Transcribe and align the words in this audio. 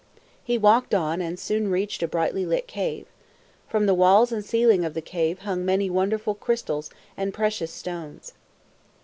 He 0.43 0.57
walked 0.57 0.95
on 0.95 1.21
and 1.21 1.37
soon 1.39 1.69
reached 1.69 2.01
a 2.01 2.07
brightly 2.07 2.43
lighted 2.43 2.65
cave. 2.65 3.05
From 3.69 3.85
the 3.85 3.93
walls 3.93 4.31
and 4.31 4.43
ceiling 4.43 4.83
of 4.83 4.95
the 4.95 4.99
cave 5.03 5.41
hung 5.41 5.63
many 5.63 5.91
wonderful 5.91 6.33
crystals 6.33 6.89
and 7.15 7.35
precious 7.35 7.69
stones. 7.71 8.33